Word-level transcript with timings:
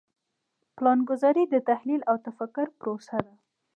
پلانګذاري 0.75 1.43
د 1.49 1.55
تحلیل 1.69 2.01
او 2.09 2.15
تفکر 2.25 2.67
پروسه 2.79 3.17
ده. 3.25 3.33